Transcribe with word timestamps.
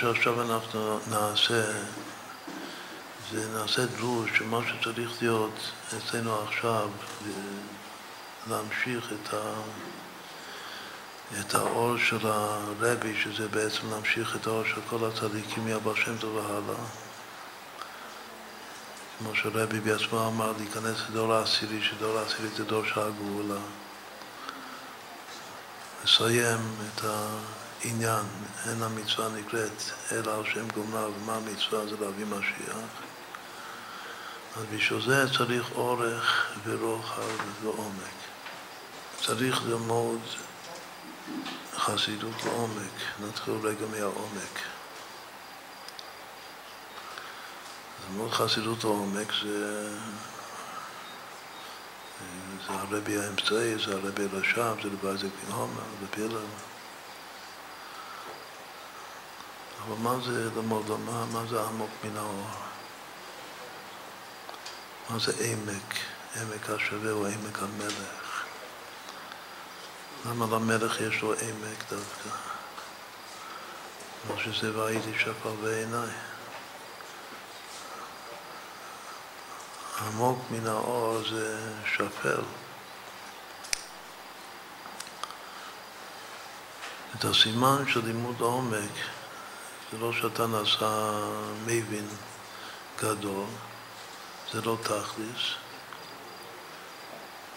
שעכשיו 0.00 0.42
אנחנו 0.42 0.98
נעשה, 1.10 1.62
זה 3.32 3.58
נעשה 3.58 3.86
דרוש 3.86 4.30
שמה 4.38 4.60
שצריך 4.68 5.22
להיות 5.22 5.70
אצלנו 5.98 6.42
עכשיו, 6.42 6.88
להמשיך 8.50 9.12
את, 9.12 9.34
ה, 9.34 9.52
את 11.40 11.54
האור 11.54 11.96
של 11.98 12.26
הרבי, 12.26 13.14
שזה 13.22 13.48
בעצם 13.48 13.90
להמשיך 13.90 14.36
את 14.36 14.46
האור 14.46 14.64
של 14.64 14.80
כל 14.90 15.04
הצדיקים 15.04 15.64
מהבר 15.64 15.94
שם 15.94 16.16
טוב 16.18 16.34
והלאה. 16.34 16.84
כמו 19.18 19.34
שרבי 19.34 19.80
בעצמו 19.80 20.28
אמר, 20.28 20.52
להיכנס 20.58 20.96
לדור 21.10 21.34
העשירי, 21.34 21.82
שדור 21.82 22.18
העשירי 22.18 22.48
זה 22.48 22.64
דור 22.64 22.84
של 22.84 23.00
הגאולה. 23.00 23.60
לסיים 26.04 26.58
את 26.86 27.04
העניין, 27.84 28.24
אין 28.68 28.82
המצווה 28.82 29.28
נקראת 29.28 29.82
אלא 30.12 30.34
על 30.34 30.44
שם 30.44 30.68
גומרה, 30.68 31.08
ומה 31.08 31.36
המצווה 31.36 31.86
זה 31.86 31.96
להביא 32.00 32.26
משיח. 32.26 32.76
אז 34.56 34.62
בשביל 34.74 35.02
זה 35.06 35.24
צריך 35.38 35.70
אורך 35.74 36.56
ורוחב 36.64 37.62
ועומק. 37.62 38.16
צריך 39.26 39.62
ללמוד 39.66 40.20
חסידות 41.76 42.44
לעומק. 42.44 42.92
נתחיל 43.28 43.54
רגע 43.62 43.86
מהעומק. 43.90 44.60
ללמוד 48.08 48.30
חסידות 48.32 48.84
לעומק 48.84 49.32
זה, 49.42 49.90
זה 52.66 52.72
הרבי 52.72 53.18
האמצעי, 53.18 53.78
זה 53.86 53.94
הרבי 53.94 54.26
רשם, 54.32 54.74
זה 54.82 54.88
לבייזק 54.88 55.28
בן 55.46 55.52
הומר, 55.52 55.82
לפילר. 56.02 56.44
אבל 59.86 59.96
מה 60.02 60.16
זה 60.24 60.50
ללמוד, 60.54 60.90
מה, 60.90 61.24
מה 61.32 61.42
זה 61.50 61.62
עמוק 61.62 61.90
מן 62.04 62.16
האור? 62.16 62.46
מה 65.10 65.18
זה 65.18 65.32
עמק? 65.40 65.94
עמק 66.36 66.70
השווה 66.70 67.10
הוא 67.10 67.26
עמק 67.26 67.58
המלך. 67.62 68.44
למה 70.26 70.46
למלך 70.56 71.00
יש 71.00 71.22
לו 71.22 71.32
עמק 71.32 71.90
דווקא? 71.90 72.30
כמו 74.22 74.40
שזה 74.40 74.78
והייתי 74.78 75.18
שפר 75.18 75.54
בעיניי. 75.62 76.10
עמוק 80.06 80.38
מן 80.50 80.66
האור 80.66 81.18
זה 81.30 81.72
שפל. 81.84 82.42
את 87.16 87.24
הסימן 87.24 87.84
של 87.88 88.04
לימוד 88.04 88.40
עומק 88.40 89.15
זה 89.92 89.98
לא 89.98 90.12
שאתה 90.12 90.46
נעשה 90.46 91.20
מבין 91.66 92.08
גדול, 93.02 93.44
זה 94.52 94.60
לא 94.62 94.76
תכליס. 94.82 95.42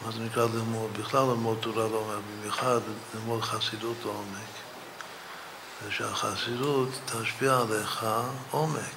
מה 0.05 0.11
זה 0.11 0.19
נקרא 0.19 0.45
ללמוד? 0.53 0.97
בכלל 0.97 1.21
ללמוד 1.21 1.57
תורה 1.61 1.87
לעומק, 1.87 2.23
במיוחד 2.39 2.79
ללמוד 3.13 3.41
חסידות 3.41 3.97
לעומק. 4.05 4.49
ושהחסידות 5.87 6.89
תשפיע 7.05 7.57
עליך 7.57 8.05
עומק. 8.51 8.95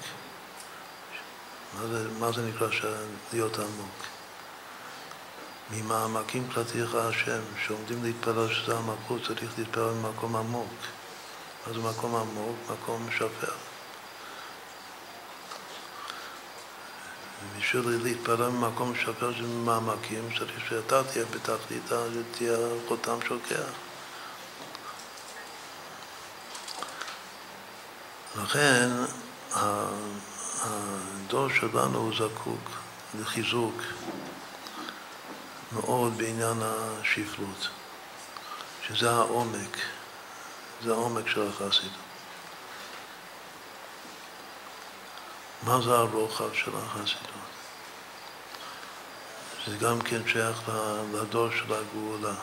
מה 1.74 1.86
זה, 1.86 2.08
מה 2.18 2.32
זה 2.32 2.42
נקרא 2.48 2.68
להיות 3.32 3.58
עמוק? 3.58 3.94
ממעמקים 5.70 6.48
קלטיך 6.54 6.94
השם, 6.94 7.40
שעומדים 7.66 8.04
להתפלל 8.04 8.54
שזה 8.54 8.76
המקום, 8.76 9.18
צריך 9.26 9.58
להתפלל 9.58 9.84
במקום 9.84 10.36
עמוק. 10.36 10.72
מה 11.66 11.72
זה 11.72 11.80
מקום 11.80 12.14
עמוק? 12.16 12.56
מקום 12.70 13.06
משפר. 13.08 13.52
ובשביל 17.54 18.00
להתפלל 18.02 18.36
במקום 18.36 18.92
משפר 18.92 19.32
של 19.32 19.46
מעמקים, 19.46 20.28
צריך 20.38 20.66
שאתה 20.68 21.04
תהיה 21.04 21.24
בתכלית, 21.24 21.92
תהיה 22.32 22.56
חותם 22.88 23.18
שוקח. 23.28 23.68
לכן, 28.42 28.88
הדור 30.62 31.48
שלנו 31.48 31.98
הוא 31.98 32.12
זקוק 32.18 32.70
לחיזוק 33.20 33.74
מאוד 35.72 36.18
בעניין 36.18 36.58
השפלות, 36.62 37.68
שזה 38.86 39.10
העומק, 39.10 39.76
זה 40.84 40.92
העומק 40.92 41.28
של 41.28 41.48
החסידות. 41.48 41.92
מה 45.62 45.80
זה 45.84 45.94
הרוחב 45.94 46.52
של 46.52 46.70
החסידות? 46.76 47.42
זה 49.66 49.76
גם 49.76 50.00
כן 50.00 50.28
שייך 50.28 50.70
לדור 51.12 51.50
של 51.50 51.72
הגאולה, 51.72 52.34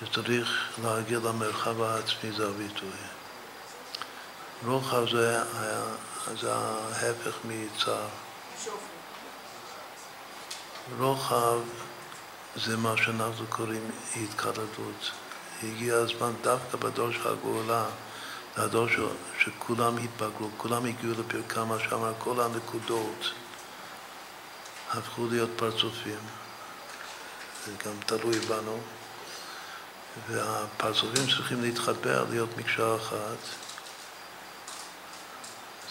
שצריך 0.00 0.78
להגיע 0.82 1.18
למרחב 1.18 1.82
העצמי, 1.82 2.32
זה 2.32 2.48
הביטוי. 2.48 2.90
רוחב 4.66 5.10
זה 5.10 5.42
זה 6.40 6.54
ההפך 6.54 7.36
מצער. 7.44 8.08
רוחב 10.98 11.58
זה 12.56 12.76
מה 12.76 12.94
שאנחנו 12.96 13.46
קוראים 13.48 13.90
התקרדות. 14.16 15.10
הגיע 15.62 15.94
הזמן 15.96 16.32
דווקא 16.42 16.76
בדור 16.76 17.12
של 17.12 17.28
הגאולה, 17.28 17.84
הדור 18.56 18.88
ש... 18.88 18.96
שכולם 19.38 19.96
התבגרו, 19.96 20.48
כולם 20.56 20.84
הגיעו 20.84 21.12
לפרקם, 21.12 21.68
מה 21.68 21.76
שאמר, 21.78 22.12
כל 22.18 22.40
הנקודות 22.40 23.30
הפכו 24.90 25.26
להיות 25.30 25.50
פרצופים. 25.56 26.18
זה 27.66 27.72
גם 27.84 27.92
תלוי 28.06 28.38
בנו. 28.38 28.80
והפרצופים 30.28 31.26
צריכים 31.26 31.62
להתחבר, 31.62 32.24
להיות 32.30 32.56
מקשר 32.56 32.96
אחת. 33.02 33.38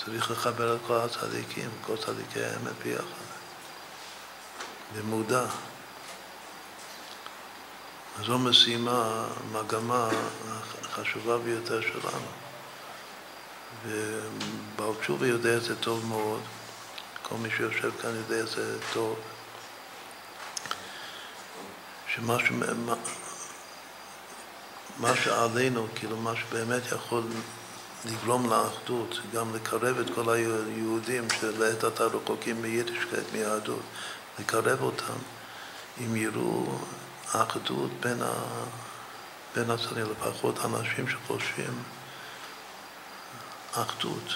צריך 0.03 0.31
לחבר 0.31 0.75
את 0.75 0.79
כל 0.87 0.97
הצדיקים, 0.97 1.69
כל 1.81 1.97
צדיקי 1.97 2.43
האמת 2.43 2.73
ביחד, 2.83 3.03
במודע. 4.95 5.45
זו 8.25 8.39
משימה, 8.39 9.25
מגמה 9.51 10.09
החשובה 10.81 11.37
ביותר 11.37 11.81
שלנו. 11.81 12.27
ובעל 13.85 14.93
תשובה 15.01 15.27
יודע 15.27 15.57
את 15.57 15.63
זה 15.63 15.75
טוב 15.75 16.05
מאוד, 16.05 16.41
כל 17.23 17.35
מי 17.35 17.49
שיושב 17.57 17.91
כאן 18.01 18.15
יודע 18.15 18.39
את 18.39 18.47
זה 18.47 18.77
טוב, 18.93 19.19
שמה 22.15 22.39
ש... 22.39 22.51
מה 24.97 25.15
שעלינו, 25.15 25.87
כאילו 25.95 26.17
מה 26.17 26.33
שבאמת 26.35 26.81
יכול 26.91 27.23
לגרום 28.05 28.49
לאחדות, 28.49 29.19
גם 29.33 29.55
לקרב 29.55 29.99
את 29.99 30.05
כל 30.15 30.33
היהודים 30.33 31.27
שלעת 31.39 31.83
עתה 31.83 32.03
רחוקים 32.03 32.61
מיידישקייט, 32.61 33.23
מיהדות, 33.33 33.81
לקרב 34.39 34.81
אותם, 34.81 35.17
אם 35.99 36.15
יראו 36.15 36.65
אחדות 37.31 37.91
בין, 37.99 38.21
ה... 38.21 38.33
בין 39.55 39.71
הצדדים, 39.71 40.05
לפחות 40.11 40.65
אנשים 40.65 41.09
שחושבים 41.09 41.83
אחדות. 43.73 44.35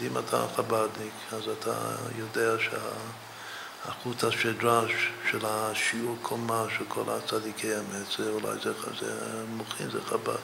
אם 0.00 0.18
אתה 0.18 0.46
חב"דניק, 0.56 1.14
אז 1.32 1.42
אתה 1.58 1.74
יודע 2.18 2.62
שהחוט 2.62 4.24
השדרה 4.24 4.82
של 5.30 5.46
השיעור 5.46 6.16
קומה 6.22 6.64
של 6.78 6.84
כל 6.88 7.04
הצדיקי 7.08 7.76
אמת, 7.76 8.06
זה 8.18 8.30
אולי 8.30 8.60
זה, 8.62 8.72
זה 9.00 9.44
מוחין, 9.48 9.90
זה 9.90 10.02
חב"ד. 10.02 10.36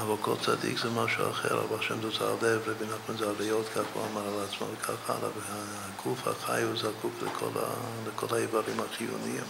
אבל 0.00 0.14
כל 0.20 0.34
צדיק 0.40 0.78
זה 0.78 0.90
משהו 0.90 1.30
אחר, 1.30 1.60
אבל 1.60 1.78
השם 1.78 2.00
דוזה 2.00 2.24
הלב, 2.24 2.62
רבי 2.66 2.84
נחמן 2.84 3.16
זה 3.18 3.30
הליות, 3.30 3.66
כך 3.74 3.82
הוא 3.94 4.06
אמר 4.12 4.20
על 4.20 4.44
עצמו 4.48 4.66
וכך 4.72 5.10
הלאה, 5.10 5.30
והגוף 5.36 6.28
החי 6.28 6.62
הוא 6.62 6.76
זקוק 6.76 7.12
לכל, 7.22 7.50
לכל 8.06 8.36
האיברים 8.36 8.76
החיוניים, 8.80 9.44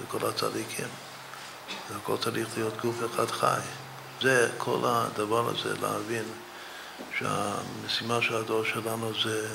לכל 0.00 0.28
הצדיקים. 0.28 0.88
והכל 1.90 2.16
צריך 2.16 2.48
להיות 2.56 2.80
גוף 2.80 2.96
אחד 3.06 3.30
חי. 3.30 3.60
זה, 4.22 4.50
כל 4.58 4.78
הדבר 4.84 5.48
הזה, 5.48 5.74
להבין 5.82 6.24
שהמשימה 7.18 8.22
של 8.22 8.36
הדור 8.36 8.64
שלנו 8.64 9.12
זה, 9.22 9.48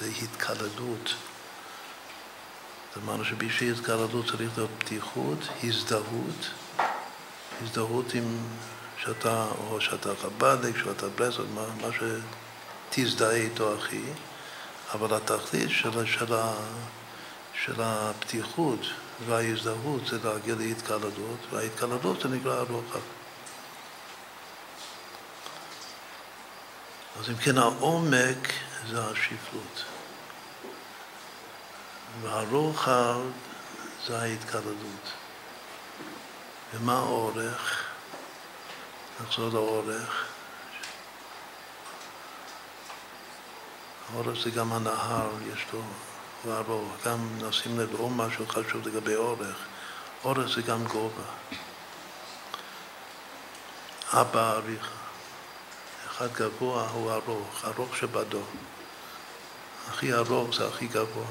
זה 0.00 0.06
התקלדות. 0.22 1.14
אמרנו 2.96 3.24
שבשביל 3.24 3.74
התקלדות 3.74 4.26
צריך 4.26 4.40
להיות 4.56 4.70
פתיחות, 4.78 5.38
הזדהות, 5.64 6.50
הזדהות 7.62 8.14
עם 8.14 8.38
שאתה, 9.04 9.46
או 9.58 9.80
שאתה 9.80 10.08
חב"דניק, 10.22 10.76
שאתה 10.76 11.08
ברסלב, 11.08 11.46
מה, 11.54 11.66
מה 11.80 11.88
שתזדהה 12.92 13.30
איתו 13.30 13.74
הכי, 13.74 14.02
אבל 14.94 15.16
התכלית 15.16 15.70
של, 15.70 16.06
של, 16.06 16.34
של 17.64 17.74
הפתיחות 17.78 18.80
וההזדהות 19.24 20.06
זה 20.06 20.18
להגיע 20.24 20.54
להתקלדות, 20.54 21.38
וההתקלדות 21.50 22.20
זה 22.20 22.28
נקרא 22.28 22.54
הרוחב. 22.54 23.00
אז 27.20 27.30
אם 27.30 27.36
כן, 27.36 27.58
העומק 27.58 28.52
זה 28.90 29.04
השפלות. 29.04 29.84
והרוחב 32.22 33.20
זה 34.06 34.18
ההתקלדות. 34.18 35.12
ומה 36.74 36.98
האורך? 36.98 37.84
נחזור 39.20 39.48
לאורך. 39.48 40.26
האורך 44.12 44.38
זה 44.44 44.50
גם 44.50 44.72
הנהר, 44.72 45.30
יש 45.52 45.66
לו, 45.72 45.82
ארוך. 46.44 46.92
גם 47.04 47.28
נשים 47.38 47.80
לב 47.80 47.92
לעוד 47.92 48.12
משהו 48.12 48.46
חשוב 48.46 48.88
לגבי 48.88 49.14
אורך. 49.14 49.56
אורך 50.24 50.54
זה 50.54 50.62
גם 50.62 50.84
גובה. 50.84 51.22
אבא 54.12 54.52
אריך. 54.52 54.90
אחד 56.06 56.32
גבוה 56.32 56.88
הוא 56.88 57.12
ארוך, 57.12 57.64
ארוך 57.64 57.96
שבדו. 57.96 58.42
הכי 59.88 60.14
ארוך 60.14 60.56
זה 60.56 60.68
הכי 60.68 60.86
גבוה. 60.86 61.26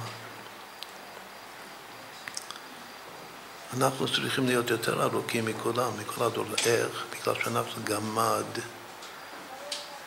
אנחנו 3.77 4.07
צריכים 4.07 4.45
להיות 4.47 4.69
יותר 4.69 5.03
ארוכים 5.03 5.45
מכולם, 5.45 5.91
מכל 5.99 6.23
הדור. 6.23 6.45
איך? 6.65 7.03
בגלל 7.11 7.35
שאנחנו 7.43 7.81
גמד 7.83 8.45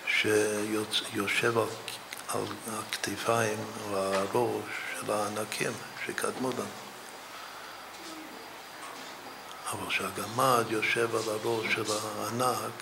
שיושב 0.06 1.58
על, 1.58 1.64
על 2.28 2.44
הכתפיים 2.68 3.58
או 3.90 3.96
הראש 3.96 4.64
של 5.00 5.10
הענקים 5.12 5.72
שקדמו 6.06 6.50
לנו. 6.50 6.64
אבל 9.72 9.88
כשהגמד 9.88 10.64
יושב 10.70 11.14
על 11.14 11.22
הראש 11.28 11.72
של 11.72 11.84
הענק, 11.92 12.72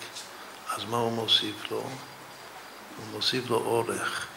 אז 0.75 0.83
מה 0.83 0.97
הוא 0.97 1.11
מוסיף 1.11 1.71
לו? 1.71 1.77
הוא 1.77 3.05
מוסיף 3.11 3.49
לו 3.49 3.57
אורך. 3.57 4.27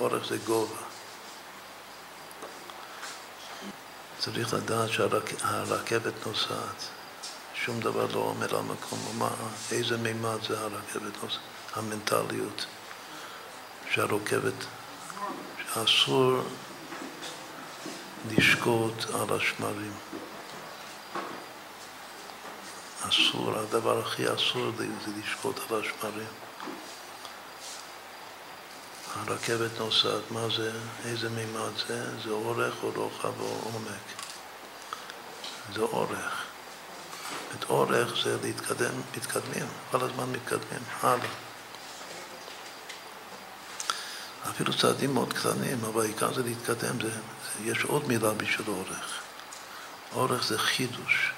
אורך 0.00 0.28
זה 0.28 0.36
גובה. 0.38 0.82
צריך 4.18 4.54
לדעת 4.54 4.90
שהרכבת 4.90 6.26
נוסעת. 6.26 6.88
שום 7.54 7.80
דבר 7.80 8.06
לא 8.12 8.18
עומד 8.18 8.54
על 8.54 8.60
מקום. 8.62 9.28
איזה 9.72 9.96
מימד 9.96 10.42
זה 10.48 10.60
הרכבת 10.60 11.22
נוסעת? 11.22 11.40
המנטליות 11.74 12.66
שהרכבת, 13.94 14.64
שאסור 15.58 16.32
לשקוט 18.30 19.04
על 19.14 19.36
השמרים. 19.36 19.92
אסור, 23.08 23.58
הדבר 23.58 23.98
הכי 23.98 24.34
אסור 24.34 24.70
זה 24.78 25.12
לשקוט 25.18 25.60
על 25.70 25.80
השמרים. 25.80 26.26
הרכבת 29.14 29.78
נוסעת, 29.78 30.30
מה 30.30 30.46
זה, 30.56 30.72
איזה 31.04 31.30
מימד 31.30 31.76
זה? 31.88 32.22
זה 32.24 32.30
אורך 32.30 32.74
או 32.82 32.90
רוחב 32.96 33.40
או 33.40 33.60
עומק. 33.64 34.06
זה 35.74 35.80
אורך. 35.80 36.42
את 37.58 37.64
אורך 37.70 38.24
זה 38.24 38.36
להתקדם, 38.42 38.94
מתקדמים, 39.16 39.66
כל 39.90 40.00
הזמן 40.00 40.32
מתקדמים, 40.32 40.82
הלאה. 41.02 41.53
אפילו 44.50 44.76
צעדים 44.78 45.14
מאוד 45.14 45.32
קטנים, 45.32 45.84
אבל 45.84 46.02
העיקר 46.02 46.34
זה 46.34 46.42
להתקדם, 46.42 47.00
זה, 47.00 47.10
זה, 47.10 47.20
יש 47.64 47.84
עוד 47.84 48.08
מילה 48.08 48.30
בשביל 48.30 48.68
אורך. 48.68 49.20
אורך 50.12 50.44
זה 50.44 50.58
חידוש. 50.58 51.32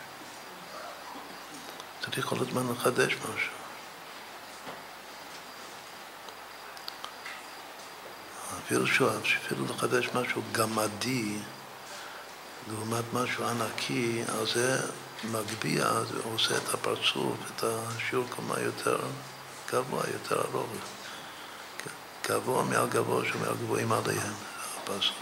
צריך 2.04 2.26
כל 2.26 2.36
הזמן 2.40 2.72
לחדש 2.72 3.14
משהו. 3.14 3.56
אפילו 8.66 8.86
שהוא, 8.86 9.08
אפילו 9.46 9.64
לחדש 9.64 10.08
משהו 10.14 10.42
גמדי 10.52 11.38
לעומת 12.68 13.04
משהו 13.12 13.44
ענקי, 13.44 14.22
אז 14.28 14.48
זה 14.54 14.78
מגביה, 15.24 16.04
זה 16.04 16.18
עושה 16.24 16.56
את 16.56 16.74
הפרצוף, 16.74 17.36
את 17.56 17.64
השיעור 17.64 18.26
קומה 18.30 18.60
יותר 18.60 18.98
גבוה, 19.72 20.02
יותר 20.12 20.40
ארוך. 20.54 21.05
גבוה 22.28 22.64
מעל 22.64 22.88
גבוה 22.88 23.24
שמעל 23.24 23.54
גבוהים 23.54 23.92
עליהם, 23.92 24.32
הפסוק. 24.76 25.16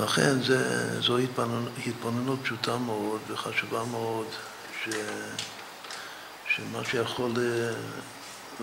לכן 0.00 0.42
זה, 0.42 1.00
זו 1.00 1.18
התבוננות, 1.18 1.72
התבוננות 1.86 2.38
פשוטה 2.42 2.76
מאוד 2.76 3.20
וחשובה 3.28 3.84
מאוד, 3.84 4.26
ש, 4.84 4.88
שמה 6.48 6.84
שיכול 6.84 7.32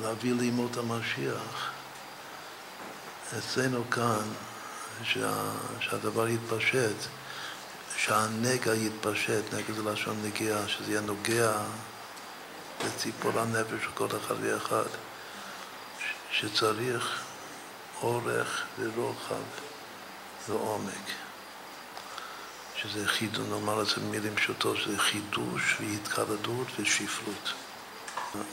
להביא 0.02 0.34
לימות 0.34 0.78
המשיח 0.78 1.72
אצלנו 3.38 3.90
כאן, 3.92 4.24
שה, 5.04 5.52
שהדבר 5.80 6.28
יתפשט, 6.28 6.96
שהנגע 7.98 8.76
יתפשט, 8.76 9.54
נגע 9.54 9.74
זה 9.74 9.84
לשון 9.84 10.24
נגיעה, 10.24 10.68
שזה 10.68 10.92
יהיה 10.92 11.02
נוגע 11.02 11.54
לציפור 12.86 13.40
הנפש 13.40 13.84
של 13.84 13.92
כל 13.94 14.08
אחד 14.08 14.36
ואחד, 14.42 14.90
שצריך 16.32 17.22
אורך 18.02 18.64
ורוחב 18.80 19.36
ועומק. 20.50 21.06
שזה 22.76 23.08
חידוש, 23.08 23.48
נאמר 23.50 23.82
את 23.82 23.88
זה 23.88 23.96
במילים 23.96 24.36
פשוטות, 24.36 24.78
שזה 24.78 24.98
חידוש 24.98 25.78
והתקלדות 25.80 26.68
ושפלות. 26.80 27.54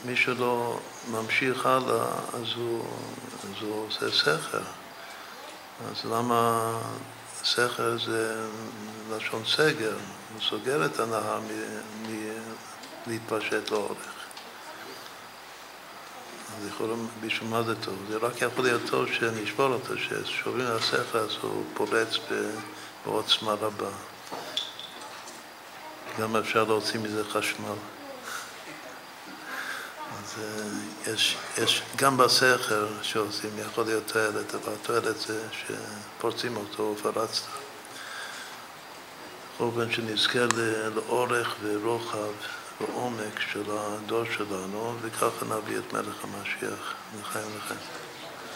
מי 0.05 0.17
שלא 0.17 0.81
ממשיך 1.11 1.67
הלאה, 1.67 2.07
אז 2.35 2.47
הוא, 2.57 2.85
אז 3.43 3.63
הוא 3.63 3.87
עושה 3.87 4.11
סכר. 4.11 4.63
אז 5.91 6.05
למה 6.05 6.71
סכר 7.45 7.99
זה 8.07 8.49
לשון 9.11 9.43
סגר? 9.47 9.97
הוא 10.33 10.43
סוגר 10.43 10.87
את 10.87 11.01
הנהר 11.01 11.41
מלהתפשט 13.07 13.71
לאורך. 13.71 14.22
אז 16.61 16.67
יכול 16.67 16.91
בשביל 17.21 17.49
מה 17.49 17.63
זה 17.63 17.75
טוב? 17.75 17.95
זה 18.11 18.17
רק 18.17 18.43
יכול 18.43 18.65
להיות 18.65 18.83
טוב 18.87 19.07
שנשבור 19.13 19.67
אותו, 19.67 19.95
ששוברים 19.99 20.67
על 20.67 20.77
הסכר 20.77 21.19
אז 21.19 21.31
הוא 21.41 21.65
פורץ 21.75 22.17
בעוצמה 23.05 23.53
רבה. 23.53 23.91
גם 26.21 26.37
אפשר 26.37 26.65
להוציא 26.65 27.01
מזה 27.01 27.25
חשמל. 27.25 27.75
אז 30.19 30.35
אה, 30.39 31.13
יש, 31.13 31.37
יש 31.59 31.83
גם 31.97 32.17
בסכר 32.17 32.87
שעושים, 33.03 33.51
יכול 33.59 33.85
להיות 33.85 34.07
תועלת, 34.07 34.55
אבל 34.55 34.73
התועלת 34.83 35.21
זה 35.21 35.43
שפורצים 35.53 36.57
אותו 36.57 36.95
ופרצת. 36.99 37.43
בכל 39.55 39.65
אופן 39.65 39.93
שנזכה 39.93 40.39
לאורך 40.95 41.55
ורוחב 41.63 42.33
ועומק 42.83 43.41
של 43.53 43.65
הדור 43.71 44.25
שלנו, 44.25 44.95
וככה 45.03 45.45
נביא 45.45 45.79
את 45.79 45.93
מלך 45.93 46.25
המשיח 46.25 46.95
לחיים 47.21 47.51
לחיים. 47.57 47.81